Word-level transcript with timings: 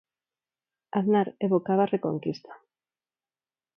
Aznar 0.99 1.27
evocaba 1.47 1.83
a 1.85 1.91
Reconquista. 1.93 2.51